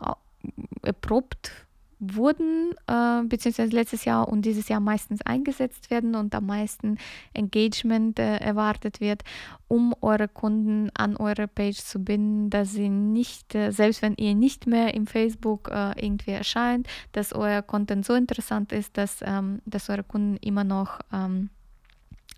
erprobt 0.83 1.64
wurden, 1.99 2.73
äh, 2.87 3.23
beziehungsweise 3.23 3.75
letztes 3.75 4.05
Jahr 4.05 4.27
und 4.27 4.43
dieses 4.43 4.67
Jahr 4.67 4.79
meistens 4.79 5.21
eingesetzt 5.21 5.89
werden 5.89 6.15
und 6.15 6.35
am 6.35 6.45
meisten 6.45 6.97
Engagement 7.33 8.19
äh, 8.19 8.37
erwartet 8.37 8.99
wird, 8.99 9.23
um 9.67 9.95
eure 10.01 10.27
Kunden 10.27 10.89
an 10.93 11.15
eure 11.15 11.47
Page 11.47 11.77
zu 11.77 11.99
binden, 11.99 12.49
dass 12.49 12.73
sie 12.73 12.89
nicht, 12.89 13.55
äh, 13.55 13.71
selbst 13.71 14.01
wenn 14.01 14.15
ihr 14.15 14.35
nicht 14.35 14.67
mehr 14.67 14.93
im 14.93 15.07
Facebook 15.07 15.69
äh, 15.71 15.93
irgendwie 15.99 16.31
erscheint, 16.31 16.87
dass 17.13 17.33
euer 17.33 17.61
Content 17.61 18.05
so 18.05 18.13
interessant 18.13 18.71
ist, 18.71 18.97
dass, 18.97 19.19
ähm, 19.21 19.61
dass 19.65 19.89
eure 19.89 20.03
Kunden 20.03 20.37
immer 20.37 20.63
noch 20.63 20.99
ähm, 21.13 21.49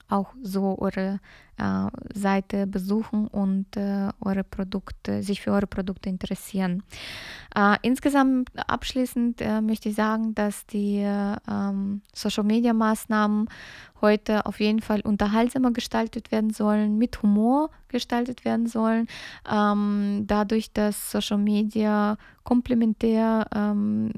auch 0.09 0.33
so 0.41 0.77
eure 0.79 1.19
Seite 2.13 2.67
besuchen 2.67 3.27
und 3.27 3.75
äh, 3.75 4.09
eure 4.21 4.43
Produkte, 4.43 5.23
sich 5.23 5.41
für 5.41 5.51
eure 5.51 5.67
Produkte 5.67 6.09
interessieren. 6.09 6.83
Äh, 7.55 7.77
insgesamt 7.81 8.49
abschließend 8.67 9.41
äh, 9.41 9.61
möchte 9.61 9.89
ich 9.89 9.95
sagen, 9.95 10.35
dass 10.35 10.65
die 10.67 10.97
ähm, 10.99 12.01
Social 12.13 12.43
Media 12.43 12.73
Maßnahmen 12.73 13.49
heute 14.01 14.45
auf 14.45 14.59
jeden 14.59 14.81
Fall 14.81 15.01
unterhaltsamer 15.01 15.71
gestaltet 15.71 16.31
werden 16.31 16.51
sollen, 16.51 16.97
mit 16.97 17.21
Humor 17.23 17.69
gestaltet 17.87 18.45
werden 18.45 18.67
sollen, 18.67 19.07
ähm, 19.49 20.25
dadurch, 20.27 20.71
dass 20.73 21.11
Social 21.11 21.37
Media 21.37 22.17
komplementär 22.43 23.47
ähm, 23.53 24.11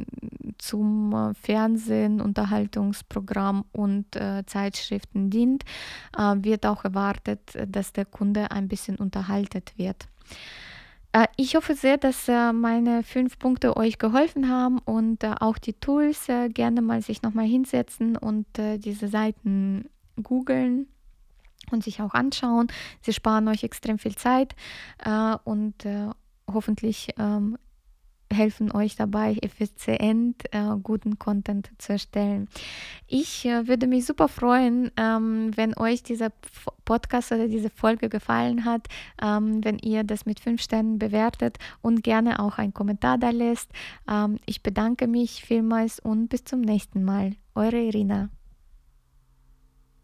zum 0.58 1.14
äh, 1.14 1.34
Fernsehen, 1.34 2.22
Unterhaltungsprogramm 2.22 3.66
und 3.72 4.16
äh, 4.16 4.44
Zeitschriften 4.46 5.30
dient, 5.30 5.64
äh, 6.18 6.36
wird 6.38 6.66
auch 6.66 6.84
erwartet, 6.84 7.29
dass 7.68 7.94
der 7.94 8.06
Kunde 8.06 8.52
ein 8.52 8.68
bisschen 8.68 8.96
unterhaltet 8.96 9.74
wird. 9.78 10.08
Äh, 11.12 11.28
ich 11.38 11.56
hoffe 11.56 11.76
sehr, 11.76 11.98
dass 11.98 12.28
äh, 12.28 12.54
meine 12.54 13.04
fünf 13.04 13.40
Punkte 13.40 13.76
euch 13.78 13.98
geholfen 13.98 14.50
haben 14.50 14.80
und 14.80 15.24
äh, 15.24 15.34
auch 15.40 15.58
die 15.58 15.74
Tools 15.74 16.28
gerne 16.50 16.82
mal 16.82 17.02
sich 17.02 17.22
nochmal 17.22 17.46
hinsetzen 17.46 18.16
und 18.18 18.46
diese 18.58 19.08
Seiten 19.08 19.90
googeln 20.22 20.88
und 21.72 21.84
sich 21.84 22.02
auch 22.02 22.14
anschauen. 22.14 22.68
Sie 23.02 23.14
sparen 23.14 23.48
euch 23.48 23.64
extrem 23.64 24.00
viel 24.00 24.16
Zeit 24.16 24.56
und 25.44 25.76
hoffentlich 26.52 27.10
ähm, 27.18 27.58
helfen 28.32 28.72
euch 28.72 28.96
dabei, 28.96 29.38
effizient 29.42 30.44
äh, 30.52 30.76
guten 30.82 31.18
Content 31.20 31.70
zu 31.78 31.94
erstellen. 31.94 32.48
Ich 33.08 33.46
äh, 33.46 33.68
würde 33.68 33.88
mich 33.88 34.06
super 34.06 34.28
freuen, 34.28 34.92
ähm, 34.98 35.52
wenn 35.56 35.78
euch 35.78 36.04
dieser 36.04 36.32
Podcast 36.86 37.32
oder 37.32 37.48
diese 37.48 37.70
Folge 37.70 38.10
gefallen 38.10 38.66
hat, 38.66 38.88
ähm, 39.22 39.64
wenn 39.64 39.80
ihr 39.80 40.04
das 40.04 40.26
mit 40.26 40.40
fünf 40.40 40.62
Sternen 40.62 41.00
bewertet 41.00 41.58
und 41.82 42.04
gerne 42.04 42.40
auch 42.40 42.58
einen 42.58 42.74
Kommentar 42.74 43.18
da 43.18 43.32
lässt. 43.32 43.72
Ähm, 44.10 44.38
ich 44.46 44.64
bedanke 44.64 45.08
mich 45.08 45.44
vielmals 45.44 46.00
und 46.00 46.30
bis 46.30 46.44
zum 46.44 46.62
nächsten 46.62 47.04
Mal. 47.04 47.36
Eure 47.56 47.80
Irina. 47.80 48.30